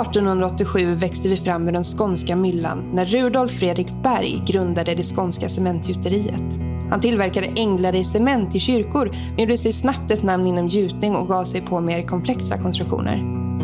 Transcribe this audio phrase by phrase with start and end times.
[0.00, 5.48] 1887 växte vi fram ur den skånska myllan när Rudolf Fredrik Berg grundade det skånska
[5.48, 6.58] cementgjuteriet.
[6.90, 11.16] Han tillverkade änglar i cement i kyrkor men gjorde sig snabbt ett namn inom gjutning
[11.16, 13.16] och gav sig på mer komplexa konstruktioner.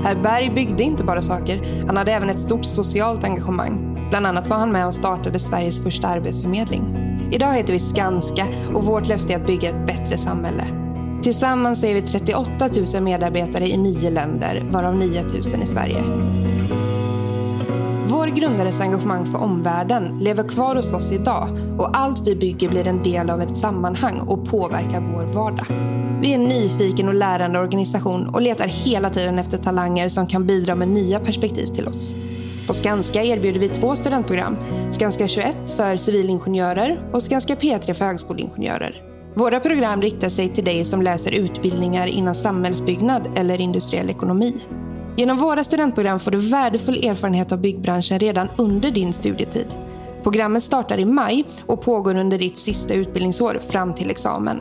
[0.05, 3.97] Herr Berg byggde inte bara saker, han hade även ett stort socialt engagemang.
[4.11, 6.97] Bland annat var han med och startade Sveriges första arbetsförmedling.
[7.33, 10.86] Idag heter vi Skanska och vårt löfte är att bygga ett bättre samhälle.
[11.27, 15.33] Tillsammans är vi 38 000 medarbetare i nio länder, varav 9 000
[15.63, 16.03] i Sverige.
[18.05, 21.49] Vår grundares engagemang för omvärlden lever kvar hos oss idag
[21.79, 25.67] och allt vi bygger blir en del av ett sammanhang och påverkar vår vardag.
[26.23, 30.47] Vi är en nyfiken och lärande organisation och letar hela tiden efter talanger som kan
[30.47, 32.15] bidra med nya perspektiv till oss.
[32.67, 34.57] På Skanska erbjuder vi två studentprogram.
[34.93, 39.16] Skanska 21 för civilingenjörer och Skanska P3 för högskoleingenjörer.
[39.39, 44.55] Våra program riktar sig till dig som läser utbildningar inom samhällsbyggnad eller industriell ekonomi.
[45.17, 49.67] Genom våra studentprogram får du värdefull erfarenhet av byggbranschen redan under din studietid.
[50.23, 54.61] Programmet startar i maj och pågår under ditt sista utbildningsår fram till examen.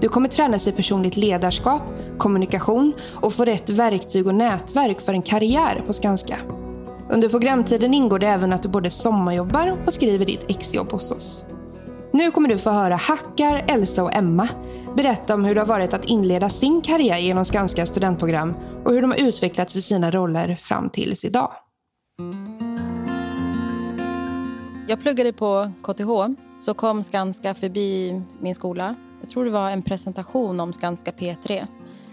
[0.00, 1.82] Du kommer tränas i personligt ledarskap,
[2.18, 6.36] kommunikation och få rätt verktyg och nätverk för en karriär på Skanska.
[7.10, 11.44] Under programtiden ingår det även att du både sommarjobbar och skriver ditt exjobb hos oss.
[12.12, 14.48] Nu kommer du få höra Hackar, Elsa och Emma
[14.96, 18.54] berätta om hur det har varit att inleda sin karriär genom Skanska studentprogram
[18.84, 21.52] och hur de har utvecklats i sina roller fram tills idag.
[24.88, 26.10] Jag pluggade på KTH,
[26.60, 28.94] så kom Skanska förbi min skola.
[29.20, 31.66] Jag tror det var en presentation om Skanska P3.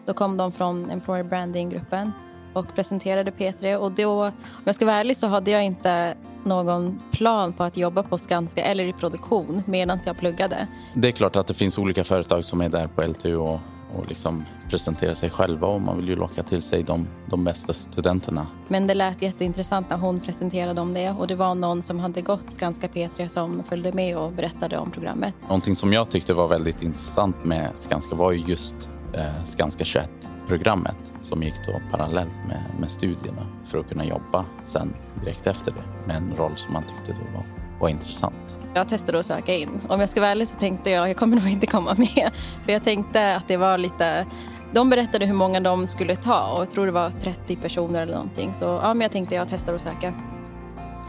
[0.05, 2.11] Då kom de från Employer Branding-gruppen
[2.53, 3.75] och presenterade P3.
[3.75, 7.77] Och då, om jag ska vara ärlig så hade jag inte någon plan på att
[7.77, 10.67] jobba på Skanska eller i produktion medan jag pluggade.
[10.93, 13.59] Det är klart att det finns olika företag som är där på LTU och,
[13.95, 17.73] och liksom presenterar sig själva och man vill ju locka till sig de, de bästa
[17.73, 18.47] studenterna.
[18.67, 22.21] Men det lät jätteintressant när hon presenterade om det och det var någon som hade
[22.21, 25.33] gått Skanska P3 som följde med och berättade om programmet.
[25.47, 30.09] Någonting som jag tyckte var väldigt intressant med Skanska var ju just eh, Skanska 21
[30.47, 34.93] programmet som gick då parallellt med, med studierna för att kunna jobba sen
[35.23, 37.45] direkt efter det med en roll som man tyckte då var,
[37.79, 38.35] var intressant.
[38.73, 39.81] Jag testade att söka in.
[39.89, 42.31] Om jag ska vara ärlig så tänkte jag jag kommer nog inte komma med.
[42.65, 44.25] För jag tänkte att det var lite
[44.73, 48.13] de berättade hur många de skulle ta och jag tror det var 30 personer eller
[48.13, 48.53] någonting.
[48.53, 50.13] Så ja, men jag tänkte jag testar att söka.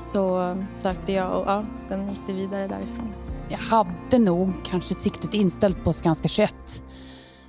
[0.07, 3.13] Så sökte jag och ja, sen gick det vidare därifrån.
[3.49, 6.55] Jag hade nog kanske siktet inställt på Skanska 21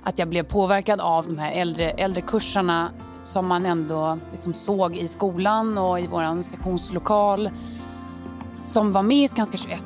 [0.06, 2.90] att jag blev påverkad av de här äldre, äldre kurserna
[3.24, 7.50] som man ändå liksom såg i skolan och i vår sektionslokal
[8.64, 9.82] som var med i Skanska 21.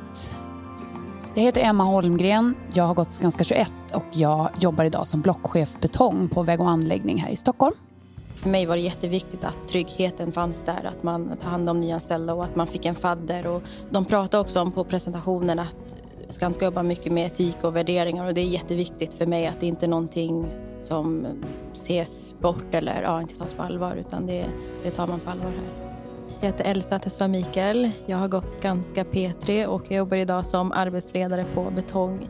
[1.35, 5.81] Jag heter Emma Holmgren, jag har gått Skanska 21 och jag jobbar idag som blockchef
[5.81, 7.75] betong på väg och anläggning här i Stockholm.
[8.35, 12.35] För mig var det jätteviktigt att tryggheten fanns där, att man tar hand om nyanställda
[12.35, 13.47] och att man fick en fadder.
[13.47, 15.97] Och de pratade också om på presentationen att
[16.31, 19.67] Skanska jobbar mycket med etik och värderingar och det är jätteviktigt för mig att det
[19.67, 20.47] inte är någonting
[20.83, 21.27] som
[21.73, 24.47] ses bort eller ja, inte tas på allvar utan det,
[24.83, 25.91] det tar man på allvar här.
[26.41, 27.91] Jag heter Elsa Tesva Mikael.
[28.07, 32.29] Jag har gått Skanska P3 och jag jobbar idag som arbetsledare på Betong.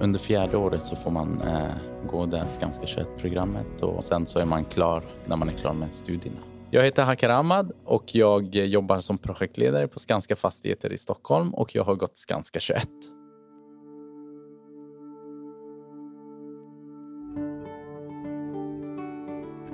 [0.00, 1.70] Under fjärde året så får man eh,
[2.06, 5.94] gå det Skanska 21-programmet och sen så är man klar när man är klar med
[5.94, 6.38] studierna.
[6.70, 11.74] Jag heter Hakar Ahmad och jag jobbar som projektledare på Skanska Fastigheter i Stockholm och
[11.74, 12.88] jag har gått Skanska 21.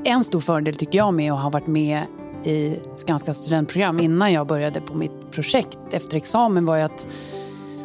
[0.06, 2.02] En stor fördel tycker jag med att ha varit med
[2.44, 7.08] i Skanska studentprogram innan jag började på mitt projekt efter examen var ju att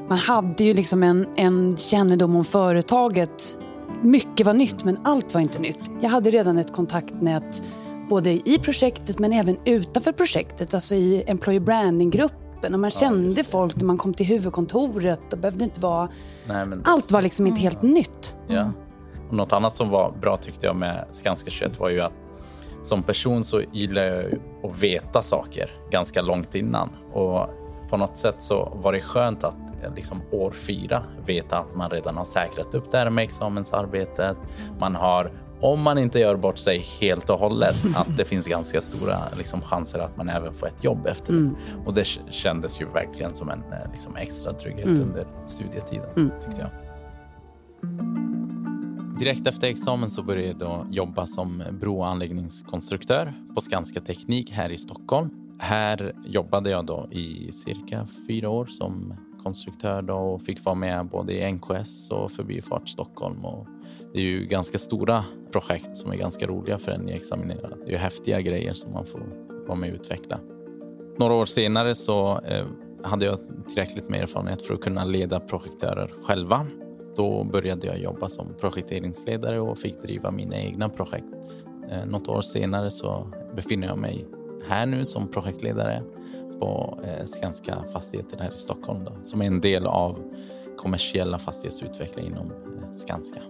[0.09, 3.57] man hade ju liksom en, en kännedom om företaget.
[4.01, 5.91] Mycket var nytt men allt var inte nytt.
[6.01, 7.63] Jag hade redan ett kontaktnät
[8.09, 12.73] både i projektet men även utanför projektet, alltså i employer branding-gruppen.
[12.73, 15.21] Och man kände ja, folk när man kom till huvudkontoret.
[15.29, 16.09] Det behövde inte vara...
[16.47, 18.35] Nej, allt var liksom inte helt nytt.
[18.47, 18.71] Ja.
[19.31, 22.13] Och något annat som var bra tyckte jag med Skanska 21 var ju att
[22.83, 24.25] som person så gillar jag
[24.63, 26.89] att veta saker ganska långt innan.
[27.13, 27.49] Och
[27.89, 29.55] på något sätt så var det skönt att
[29.95, 34.37] liksom år fyra veta att man redan har säkrat upp det här med examensarbetet.
[34.79, 35.31] Man har,
[35.61, 39.61] om man inte gör bort sig helt och hållet, att det finns ganska stora liksom,
[39.61, 41.39] chanser att man även får ett jobb efter det.
[41.39, 41.55] Mm.
[41.85, 45.01] Och det kändes ju verkligen som en liksom, extra trygghet mm.
[45.01, 46.31] under studietiden, mm.
[46.45, 46.69] tyckte jag.
[49.21, 54.77] Direkt efter examen så började jag då jobba som broanläggningskonstruktör på Skanska Teknik här i
[54.77, 55.29] Stockholm.
[55.59, 59.13] Här jobbade jag då i cirka fyra år som
[59.43, 63.45] konstruktör då och fick vara med både i NKS och Förbifart Stockholm.
[63.45, 63.67] Och
[64.13, 67.73] det är ju ganska stora projekt som är ganska roliga för en nyexaminerad.
[67.85, 69.21] Det är ju häftiga grejer som man får
[69.67, 70.39] vara med och utveckla.
[71.17, 72.65] Några år senare så eh,
[73.03, 76.67] hade jag tillräckligt med erfarenhet för att kunna leda projektörer själva.
[77.21, 81.25] Då började jag jobba som projekteringsledare och fick driva mina egna projekt.
[81.89, 84.25] Eh, något år senare så befinner jag mig
[84.67, 86.03] här nu som projektledare
[86.59, 90.19] på eh, Skanska Fastigheter här i Stockholm då, som är en del av
[90.77, 93.41] kommersiella fastighetsutveckling inom eh, Skanska.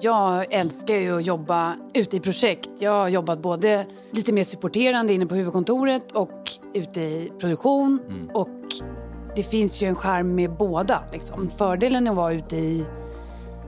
[0.00, 2.70] Jag älskar ju att jobba ute i projekt.
[2.78, 7.98] Jag har jobbat både lite mer supporterande inne på huvudkontoret och ute i produktion.
[8.08, 8.30] Mm.
[8.30, 8.57] Och
[9.38, 11.02] det finns ju en charm med båda.
[11.12, 11.48] Liksom.
[11.48, 12.84] Fördelen att vara ute i,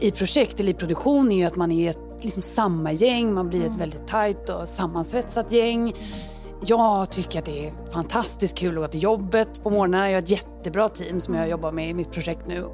[0.00, 3.34] i projekt eller i produktion är ju att man är ett, liksom samma gäng.
[3.34, 3.78] Man blir ett mm.
[3.78, 5.94] väldigt tajt och sammansvetsat gäng.
[6.64, 10.10] Jag tycker att det är fantastiskt kul att gå till jobbet på morgnarna.
[10.10, 12.68] Jag har ett jättebra team som jag jobbar med i mitt projekt nu.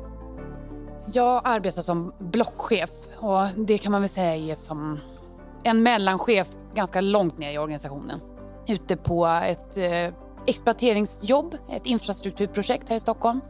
[1.13, 4.99] Jag arbetar som blockchef och det kan man väl säga är som
[5.65, 8.21] en mellanchef ganska långt ner i organisationen.
[8.69, 10.15] Ute på ett eh,
[10.47, 13.41] exploateringsjobb, ett infrastrukturprojekt här i Stockholm.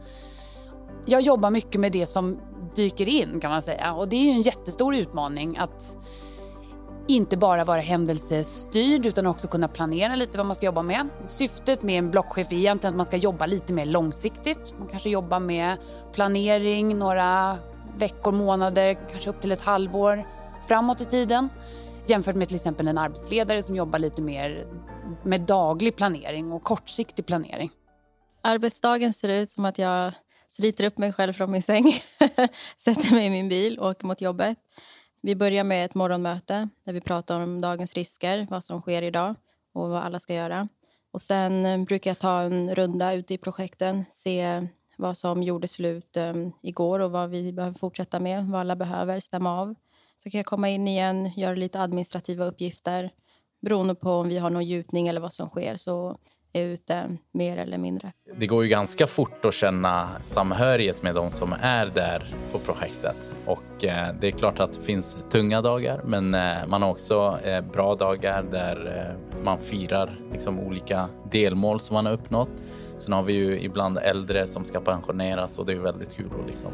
[1.05, 2.39] Jag jobbar mycket med det som
[2.75, 5.97] dyker in kan man säga och det är ju en jättestor utmaning att
[7.07, 11.09] inte bara vara händelsestyrd utan också kunna planera lite vad man ska jobba med.
[11.27, 14.73] Syftet med en blockchef är egentligen att man ska jobba lite mer långsiktigt.
[14.79, 15.77] Man kanske jobbar med
[16.13, 17.57] planering några
[17.97, 20.27] veckor, månader, kanske upp till ett halvår
[20.67, 21.49] framåt i tiden.
[22.09, 24.67] Jämfört med till exempel en arbetsledare som jobbar lite mer
[25.23, 27.69] med daglig planering och kortsiktig planering.
[28.41, 30.13] Arbetsdagen ser ut som att jag
[30.51, 31.85] sliter upp mig själv från min säng,
[32.77, 34.57] sätter mig i min bil och åker mot jobbet.
[35.21, 39.35] Vi börjar med ett morgonmöte där vi pratar om dagens risker, vad som sker idag
[39.73, 40.67] och vad alla ska göra.
[41.11, 45.67] Och sen eh, brukar jag ta en runda ute i projekten, se vad som gjorde
[45.67, 49.75] slut um, igår och vad vi behöver fortsätta med, vad alla behöver stämma av.
[50.23, 53.11] Så kan jag komma in igen, göra lite administrativa uppgifter.
[53.61, 56.17] Beroende på om vi har någon gjutning eller vad som sker så
[56.53, 58.13] är jag ute mer eller mindre.
[58.39, 63.31] Det går ju ganska fort att känna samhörighet med de som är där på projektet.
[63.45, 67.39] Och eh, det är klart att det finns tunga dagar, men eh, man har också
[67.43, 72.49] eh, bra dagar där eh, man firar liksom olika delmål som man har uppnått.
[72.97, 76.47] Sen har vi ju ibland äldre som ska pensioneras och det är väldigt kul att
[76.47, 76.71] liksom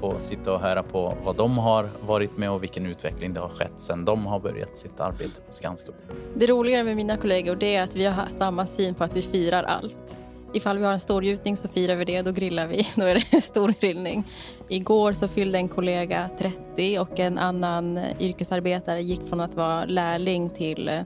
[0.00, 3.48] få sitta och höra på vad de har varit med och vilken utveckling det har
[3.48, 5.92] skett sedan de har börjat sitt arbete på Skanska.
[6.34, 9.22] Det roliga med mina kollegor det är att vi har samma syn på att vi
[9.22, 10.16] firar allt.
[10.52, 12.88] Ifall vi har en storgjutning så firar vi det, då grillar vi.
[12.94, 13.42] Då är det storgrillning.
[13.42, 14.24] stor grillning.
[14.68, 20.50] Igår så fyllde en kollega 30 och en annan yrkesarbetare gick från att vara lärling
[20.50, 21.04] till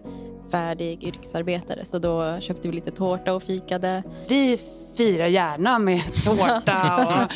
[0.50, 1.85] färdig yrkesarbetare.
[1.85, 4.02] Så då köpte vi lite tårta och fikade.
[4.29, 4.58] Vi
[4.97, 7.29] firar gärna med tårta.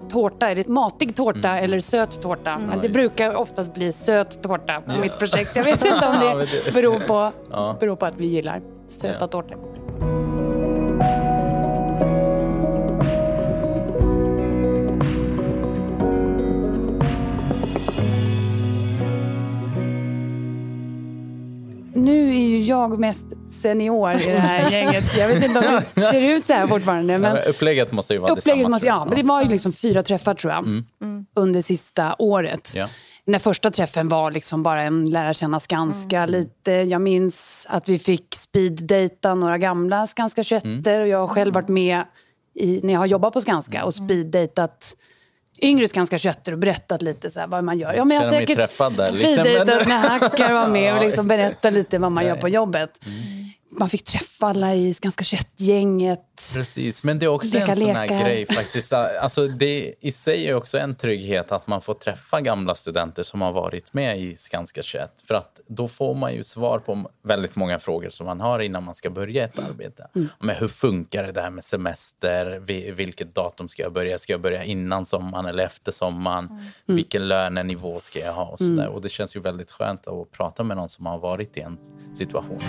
[0.00, 1.64] Och tårta, är det matig tårta mm.
[1.64, 2.50] eller söt tårta?
[2.50, 2.66] Mm.
[2.66, 5.00] Men det brukar oftast bli söt tårta på ja.
[5.00, 5.56] mitt projekt.
[5.56, 6.14] Jag vet inte om
[6.64, 7.32] det beror på,
[7.80, 9.26] beror på att vi gillar söta ja.
[9.26, 10.45] tårtor.
[22.90, 23.26] Jag mest
[23.62, 25.16] senior i det här gänget.
[25.18, 27.18] Jag vet inte om det ser ut så här fortfarande.
[27.18, 28.68] Men ja, upplägget måste ju vara upplägget detsamma.
[28.68, 30.64] Måste, ja, men det var ju liksom fyra träffar tror jag.
[30.64, 30.84] Mm.
[31.02, 31.26] Mm.
[31.34, 32.72] Under sista året.
[32.76, 32.88] Ja.
[33.26, 36.30] Den första träffen var liksom bara en lära känna Skanska mm.
[36.30, 36.72] lite.
[36.72, 41.00] Jag minns att vi fick speeddata några gamla Skanska 21 mm.
[41.00, 42.02] och jag har själv varit med
[42.54, 44.48] i, när jag har jobbat på Skanska och mm.
[45.62, 47.94] Yngre Skanska kötter och berättat lite så vad man gör.
[47.94, 52.12] Ja, men jag har säkert speeddejtat när Hackar var med och liksom berättat lite vad
[52.12, 52.32] man Nej.
[52.34, 52.90] gör på jobbet.
[53.06, 56.20] Mm man fick träffa alla i Skanska Kött-gänget.
[56.54, 58.92] Precis, men det är också leka, en sån här grej faktiskt.
[58.92, 63.40] Alltså, det i sig är också en trygghet att man får träffa gamla studenter som
[63.40, 65.24] har varit med i Skanska Kött.
[65.26, 68.84] För att då får man ju svar på väldigt många frågor som man har innan
[68.84, 70.08] man ska börja ett arbete.
[70.14, 70.28] Mm.
[70.40, 72.62] Men hur funkar det där med semester?
[72.92, 74.18] Vilket datum ska jag börja?
[74.18, 76.46] Ska jag börja innan sommaren eller efter sommaren?
[76.46, 76.62] Mm.
[76.86, 78.44] Vilken lönenivå ska jag ha?
[78.44, 78.88] Och, så mm.
[78.88, 81.78] och det känns ju väldigt skönt att prata med någon som har varit i en
[82.14, 82.62] situation.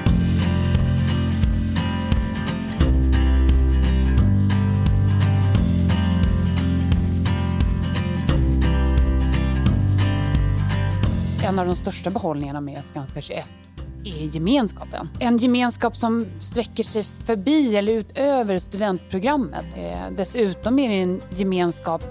[11.47, 13.45] En av de största behållningarna med Skanska 21
[14.03, 15.09] är gemenskapen.
[15.19, 19.65] En gemenskap som sträcker sig förbi eller utöver studentprogrammet.
[19.75, 22.01] Eh, dessutom är det en gemenskap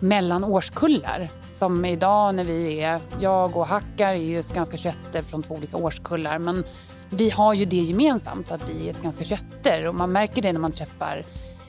[0.00, 1.30] mellan årskullar.
[1.50, 5.76] Som idag när vi är, jag och Hackar är ju Skanska 21 från två olika
[5.76, 6.38] årskullar.
[6.38, 6.64] Men
[7.10, 9.44] vi har ju det gemensamt att vi är Skanska 21
[9.88, 11.26] och man märker det när man träffar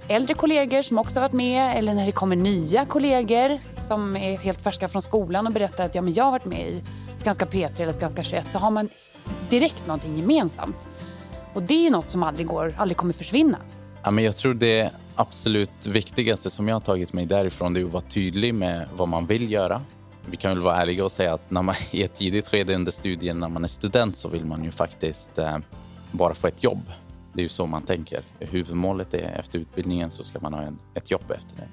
[0.09, 4.61] äldre kollegor som också varit med eller när det kommer nya kollegor som är helt
[4.61, 6.83] färska från skolan och berättar att ja, men jag har varit med i
[7.17, 8.89] Skanska P3 eller Skanska 21 så har man
[9.49, 10.87] direkt någonting gemensamt.
[11.53, 13.57] Och det är något som aldrig, går, aldrig kommer försvinna.
[14.03, 17.85] Ja, men jag tror det absolut viktigaste som jag har tagit mig därifrån det är
[17.85, 19.81] att vara tydlig med vad man vill göra.
[20.25, 22.91] Vi kan väl vara ärliga och säga att när man i ett tidigt skede under
[22.91, 25.57] studien, när man är student, så vill man ju faktiskt eh,
[26.11, 26.81] bara få ett jobb.
[27.39, 28.23] Det är ju så man tänker.
[28.39, 31.67] Huvudmålet är efter utbildningen så ska man ha en, ett jobb efter det.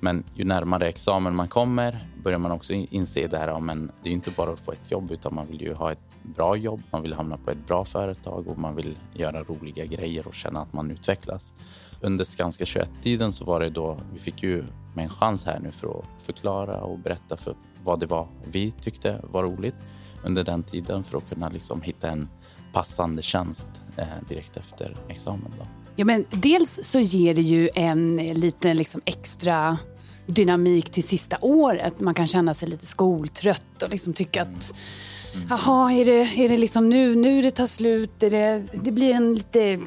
[0.00, 4.08] Men ju närmare examen man kommer börjar man också inse det här, ja, men det
[4.08, 6.82] är inte bara att få ett jobb utan man vill ju ha ett bra jobb,
[6.90, 10.60] man vill hamna på ett bra företag och man vill göra roliga grejer och känna
[10.60, 11.54] att man utvecklas.
[12.00, 15.70] Under Skanska 21-tiden så var det då, vi fick ju med en chans här nu
[15.70, 19.76] för att förklara och berätta för vad det var vi tyckte var roligt
[20.24, 22.28] under den tiden för att kunna liksom hitta en
[22.72, 25.52] passande tjänst eh, direkt efter examen.
[25.58, 25.66] Då.
[25.96, 29.78] Ja, men dels så ger det ju en liten liksom extra
[30.26, 32.00] dynamik till sista året.
[32.00, 34.74] Man kan känna sig lite skoltrött och liksom tycka att
[35.34, 35.46] mm.
[35.50, 38.22] Jaha, är det, är det liksom nu, nu det tar slut?
[38.22, 39.78] Är det, det blir en lite,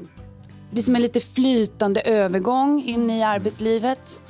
[0.72, 4.22] blir som en lite flytande övergång in i arbetslivet.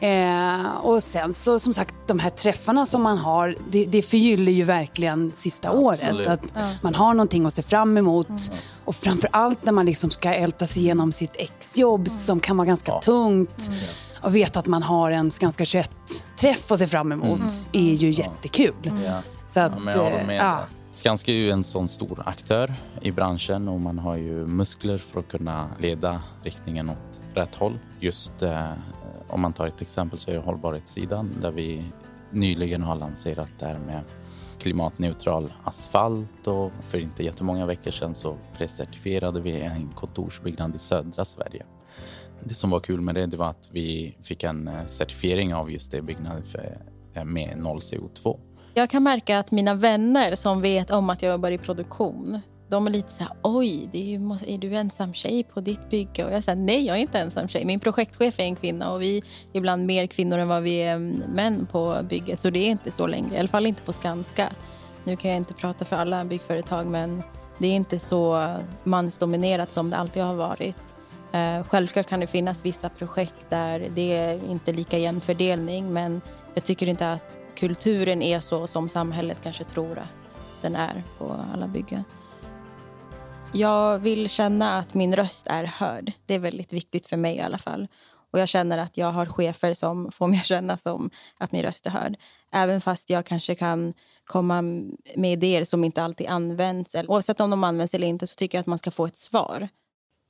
[0.00, 4.52] Eh, och sen så som sagt de här träffarna som man har, det, det förgyller
[4.52, 6.26] ju verkligen sista Absolut.
[6.26, 6.44] året.
[6.44, 6.72] Att ja.
[6.82, 8.28] man har någonting att se fram emot.
[8.28, 8.40] Mm.
[8.84, 12.08] Och framför allt när man liksom ska älta sig igenom sitt exjobb mm.
[12.08, 13.00] som kan vara ganska ja.
[13.00, 13.68] tungt.
[13.68, 13.80] Mm.
[14.22, 17.50] Och veta att man har en ganska 21-träff att se fram emot mm.
[17.72, 18.92] är ju jättekul.
[19.04, 19.22] Ja.
[19.46, 20.60] Så att, ja, ja.
[20.90, 25.20] Skanska är ju en sån stor aktör i branschen och man har ju muskler för
[25.20, 27.78] att kunna leda riktningen åt rätt håll.
[28.00, 28.72] Just eh,
[29.28, 31.84] om man tar ett exempel så är det hållbarhetssidan där vi
[32.30, 34.02] nyligen har lanserat det här med
[34.58, 41.24] klimatneutral asfalt och för inte jättemånga veckor sedan så precertifierade vi en kontorsbyggnad i södra
[41.24, 41.64] Sverige.
[42.42, 45.70] Det som var kul med det, det var att vi fick en eh, certifiering av
[45.70, 46.42] just det byggnaden
[47.14, 48.38] eh, med noll CO2.
[48.74, 52.86] Jag kan märka att mina vänner som vet om att jag jobbar i produktion de
[52.86, 56.24] är lite så här, oj, det är, ju, är du ensam tjej på ditt bygge?
[56.24, 57.64] Och jag säger nej, jag är inte ensam tjej.
[57.64, 59.22] Min projektchef är en kvinna och vi är
[59.52, 62.40] ibland mer kvinnor än vad vi är mm, män på bygget.
[62.40, 64.52] Så det är inte så längre, i alla fall inte på Skanska.
[65.04, 67.22] Nu kan jag inte prata för alla byggföretag, men
[67.58, 70.76] det är inte så mansdominerat som det alltid har varit.
[71.32, 76.20] Eh, självklart kan det finnas vissa projekt där det är inte lika jämn fördelning, men
[76.54, 81.36] jag tycker inte att kulturen är så som samhället kanske tror att den är på
[81.54, 82.04] alla byggen.
[83.52, 86.12] Jag vill känna att min röst är hörd.
[86.26, 87.88] Det är väldigt viktigt för mig i alla fall.
[88.30, 91.62] Och jag känner att jag har chefer som får mig att känna som att min
[91.62, 92.16] röst är hörd.
[92.52, 94.62] Även fast jag kanske kan komma
[95.16, 96.94] med idéer som inte alltid används.
[97.08, 99.68] Oavsett om de används eller inte så tycker jag att man ska få ett svar.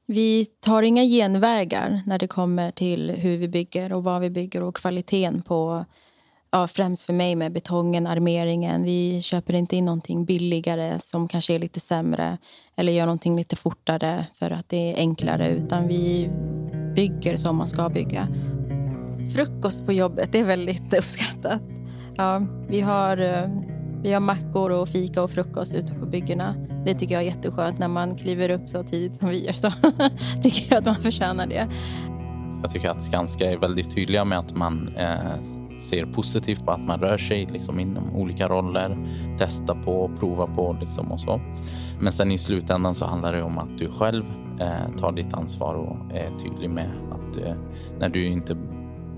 [0.07, 4.63] Vi tar inga genvägar när det kommer till hur vi bygger och vad vi bygger
[4.63, 5.85] och kvaliteten på
[6.51, 8.85] ja, främst för mig med betongen, armeringen.
[8.85, 12.39] Vi köper inte in någonting billigare som kanske är lite sämre
[12.77, 15.49] eller gör någonting lite fortare för att det är enklare.
[15.49, 16.31] Utan vi
[16.95, 18.29] bygger som man ska bygga.
[19.35, 21.63] Frukost på jobbet är väldigt uppskattat.
[22.17, 23.49] Ja, vi, har, eh,
[24.03, 26.55] vi har mackor och fika och frukost ute på byggena.
[26.85, 29.53] Det tycker jag är jätteskönt när man kliver upp så tidigt som vi gör.
[29.53, 29.71] Så
[30.43, 31.69] tycker jag att man förtjänar det.
[32.63, 36.81] Jag tycker att Skanska är väldigt tydliga med att man eh, ser positivt på att
[36.81, 38.99] man rör sig liksom inom olika roller,
[39.39, 41.41] testa på, prova på liksom och så.
[42.01, 44.25] Men sen i slutändan så handlar det om att du själv
[44.61, 47.55] eh, tar ditt ansvar och är tydlig med att eh,
[47.99, 48.57] när du inte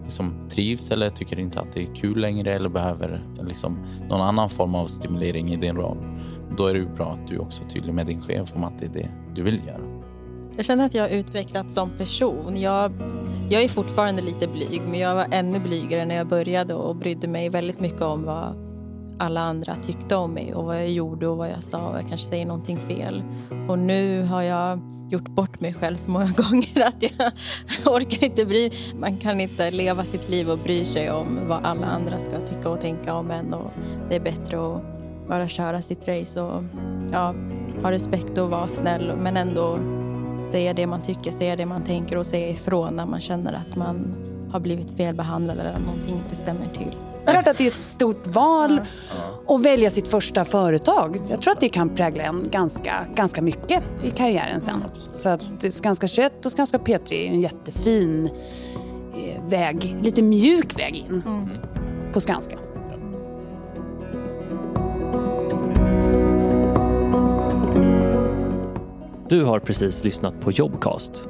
[0.04, 4.50] liksom trivs eller tycker inte att det är kul längre eller behöver liksom någon annan
[4.50, 5.98] form av stimulering i din roll,
[6.56, 8.84] då är det bra att du också är tydlig med din chef om att det
[8.84, 10.00] är det du vill göra.
[10.56, 12.60] Jag känner att jag har utvecklats som person.
[12.60, 12.92] Jag,
[13.50, 17.28] jag är fortfarande lite blyg, men jag var ännu blygare när jag började och brydde
[17.28, 18.54] mig väldigt mycket om vad
[19.18, 22.08] alla andra tyckte om mig och vad jag gjorde och vad jag sa och jag
[22.08, 23.22] kanske säger någonting fel.
[23.68, 24.80] Och nu har jag
[25.10, 27.32] gjort bort mig själv så många gånger att jag
[27.94, 31.86] orkar inte bry Man kan inte leva sitt liv och bry sig om vad alla
[31.86, 33.70] andra ska tycka och tänka om en och
[34.08, 34.82] det är bättre att
[35.28, 36.64] bara köra sitt race och
[37.12, 37.34] ja,
[37.82, 39.78] ha respekt och vara snäll men ändå
[40.50, 43.76] säga det man tycker, säga det man tänker och säga ifrån när man känner att
[43.76, 44.14] man
[44.52, 46.96] har blivit felbehandlad eller att någonting inte stämmer till.
[47.24, 48.80] Det är klart att det är ett stort val
[49.48, 51.20] att välja sitt första företag.
[51.30, 54.84] Jag tror att det kan prägla en ganska, ganska mycket i karriären sen.
[54.94, 58.30] Så att Skanska 21 och Skanska P3 är en jättefin
[59.14, 61.48] eh, väg, lite mjuk väg in mm.
[62.12, 62.56] på Skanska.
[69.30, 71.28] Du har precis lyssnat på Jobcast.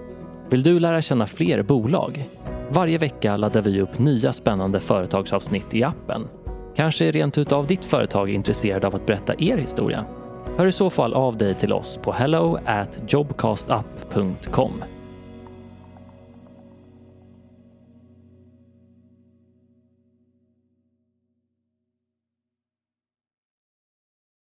[0.50, 2.28] Vill du lära känna fler bolag?
[2.70, 6.28] Varje vecka laddar vi upp nya spännande företagsavsnitt i appen.
[6.76, 10.04] Kanske rent utav ditt företag är intresserad av att berätta er historia?
[10.56, 14.84] Hör i så fall av dig till oss på hello at jobcastup.com